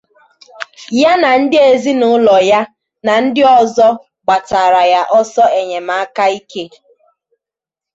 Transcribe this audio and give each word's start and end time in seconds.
ya 1.01 1.13
na 1.21 1.29
ndị 1.41 1.57
ezinaụlọ 1.71 2.35
ya 2.51 2.61
na 3.05 3.13
ndị 3.23 3.41
ọzọ 3.61 3.87
gbataara 4.25 4.83
ya 4.93 5.01
ọsọ 5.19 5.43
enyemaka 5.59 6.23
ike 6.37 6.63